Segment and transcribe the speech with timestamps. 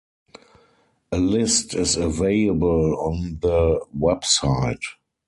[1.11, 4.81] A list is available on the website.